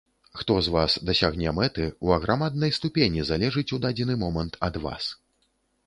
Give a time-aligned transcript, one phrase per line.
[0.37, 5.03] Хто з вас дасягне мэты, у аграмаднай ступені залежыць у дадзены момант ад вас.